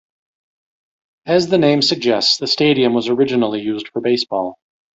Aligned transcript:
As 1.27 1.47
the 1.49 1.59
name 1.59 1.83
suggests, 1.83 2.37
the 2.37 2.47
stadium 2.47 2.95
was 2.95 3.07
originally 3.07 3.61
used 3.61 3.87
for 3.89 4.01
baseball. 4.01 4.57